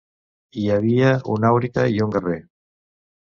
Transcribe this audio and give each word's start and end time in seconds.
Hi 0.59 0.63
havia 0.75 1.11
un 1.35 1.45
auriga 1.51 1.85
i 1.97 2.01
un 2.07 2.15
guerrer. 2.17 2.39